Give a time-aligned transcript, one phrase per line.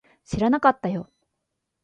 [0.25, 1.11] 知らなかったよ